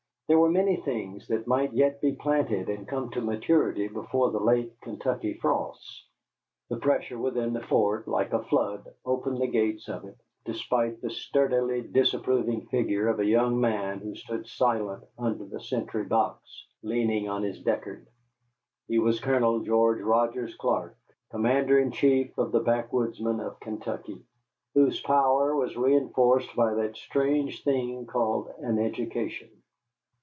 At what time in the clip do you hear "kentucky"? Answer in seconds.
4.79-5.33, 23.59-24.23